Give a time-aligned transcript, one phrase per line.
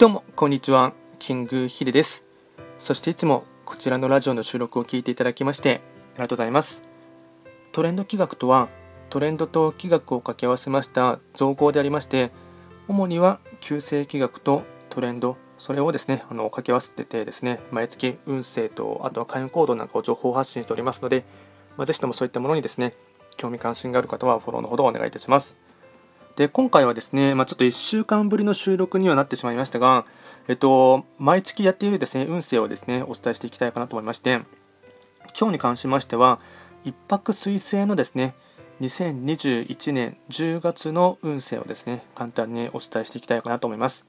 [0.00, 0.94] どうも、こんにちは。
[1.18, 2.22] キングヒデです。
[2.78, 5.82] そしていつもこちらのラジオの収録を聞いていただきまして、
[6.14, 6.82] ありがとうございます。
[7.72, 8.70] トレンド企画とは、
[9.10, 12.30] トレンドと企画を掛け合わせました造語でありまして、
[12.88, 21.24] 主には旧世企画とトレンド、それをですね、あの掛け合わせててですね、毎月運勢と、あとは会員行動なんかを情報発信しておりますので、
[21.76, 22.94] まあ、ぜひともそういったものにですね、
[23.36, 25.58] 興味関心がある方はフォローのほどお願いいたします。
[26.40, 30.06] で今回はですね、まあ、ちょっと1週間ぶりの収録にはなってしまいましたが、
[30.48, 34.40] えっと、毎月やっているですね運勢をですねお伝えしていきたいかなと思いまして、
[35.38, 36.38] 今日に関しましては、
[36.86, 38.32] 1泊水星のですね
[38.80, 44.06] 2021年10月の運勢をですね簡単にお伝えしていきたいかなと思います。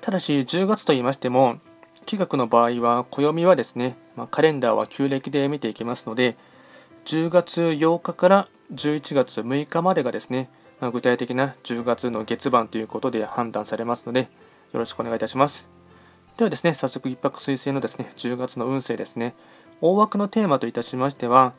[0.00, 1.58] ただし、10月と言いましても、
[2.06, 6.36] 気学の場合は、暦はですね、まあ、カレンダーは旧暦で見ていきますので、
[7.04, 10.48] 10月8日から11月6日までがですね、
[10.80, 14.28] まあ、具体的な10月の月番ということで判断されますので、
[14.72, 15.68] よろしくお願いいたします。
[16.38, 19.34] ではですね、早速一泊水星のですね、10月の運勢ですね。
[19.82, 21.52] 大枠のテーマといたしましては、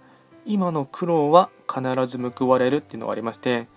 [0.46, 3.68] 今の苦労は必ず報われるっていうのがありまして、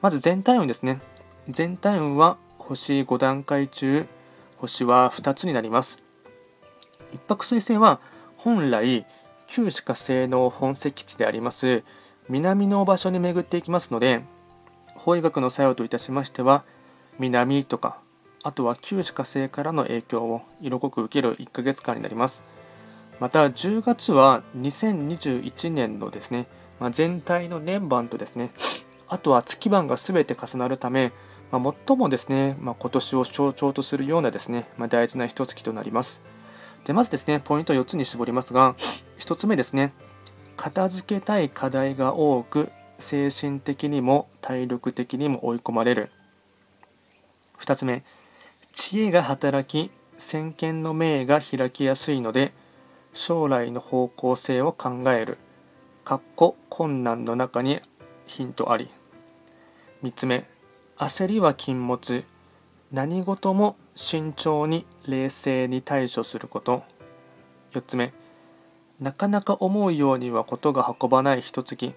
[0.00, 1.00] まず全体運ですね。
[1.48, 4.06] 全体運は星5段階中、
[4.58, 6.00] 星は2つになります。
[7.12, 7.98] 一泊水星は
[8.36, 9.04] 本来、
[9.48, 11.82] 旧歯科星の本石地であります
[12.28, 14.22] 南の場所に巡っていきますので、
[15.04, 16.62] 法医学の作用といたしましては
[17.18, 17.98] 南とか
[18.44, 22.44] あとは旧歯科星からの影響を色濃く受ける1ヶ月間になります。
[23.18, 26.46] また10月は2021年のですね、
[26.80, 28.50] まあ、全体の年番とですね
[29.08, 31.12] あとは月番が全て重なるため、
[31.50, 36.22] まあ、最もですね、まあ、今年を象徴とするようなですね、ま大事な一月となります。
[36.84, 38.76] でまずですねポイント4つに絞りますが
[39.18, 39.92] 1つ目ですね
[40.56, 42.70] 片付けたい課題が多く
[43.02, 46.10] 精神的にも体力的にも追い込まれる。
[47.58, 48.02] 2つ目
[48.72, 52.52] 知恵が働き先見の明が開きやすいので
[53.12, 55.36] 将来の方向性を考える。
[56.04, 57.80] かっこ困難の中に
[58.26, 58.88] ヒントあり。
[60.02, 60.44] 3つ目
[60.96, 62.24] 焦りは禁物。
[62.92, 66.82] 何事も慎重に冷静に対処すること。
[67.72, 68.12] 4つ目
[69.00, 71.94] なかなか思うようにはことが運ばない一月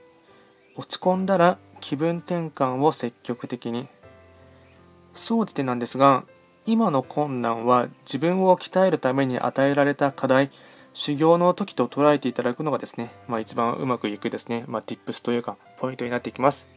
[0.75, 3.87] 落ち込んだら気分転換を積極的に。
[5.13, 6.23] 総じてなんですが
[6.65, 10.49] 今の困難は自分を鍛えるために与えられた課題
[10.93, 16.67] 修行の時と捉えていただくのがですね、まあ、一番うまくいくですね、まあ、tips というかポイントになっていきます。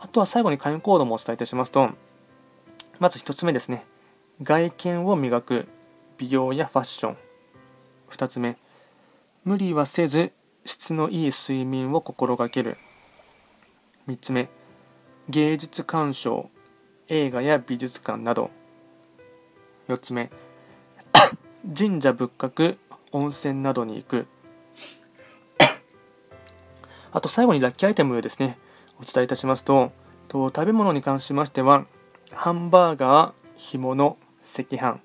[0.00, 1.90] あとは最後に会員コードもお伝えいたしますと
[2.98, 3.84] まず1つ目ですね。
[4.42, 5.66] 外見を磨く。
[6.18, 7.16] 美容やファッション。
[8.10, 8.56] 2つ目。
[9.44, 10.32] 無理はせず
[10.64, 12.76] 質のいい睡眠を心がける。
[14.08, 14.48] 3つ目。
[15.28, 16.48] 芸術鑑賞。
[17.08, 18.50] 映画や美術館など。
[19.88, 20.30] 4つ目。
[21.76, 22.76] 神社仏閣
[23.10, 24.26] 温泉などに行く。
[27.10, 28.58] あと最後にラッキーアイテムですね。
[29.00, 31.86] お伝えいたしますと食べ物に関しましては
[32.32, 35.00] ハンバーガー干物赤飯。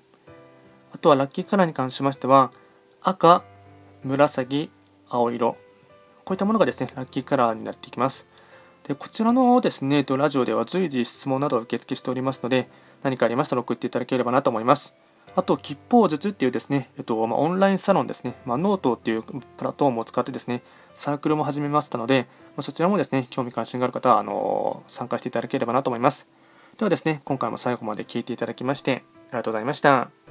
[0.92, 2.52] あとはラッキーカラーに関しましては
[3.02, 3.42] 赤
[4.04, 4.70] 紫
[5.08, 5.56] 青色。
[6.24, 8.26] こういったものがですねラッキーカラーになっていきます。
[8.88, 12.68] でこちらのですね、ラジオでは随時質問などを受付しておりますので、
[13.02, 14.94] 何かありましたら送っていただければなと思います。
[15.34, 20.62] あと、吉報術っていうですね、えっとまあ、オンラインサロンですね、まあ、ノートっていうプラットフォームを使ってですね、
[20.94, 22.26] サークルも始めましたので、
[22.56, 26.26] まあ、そちらもですね、興味関心がある方はあの参加していただければなと思います。
[26.76, 30.21] ではですね、今回も最後まで聞いていただきまして、ありがとうございました。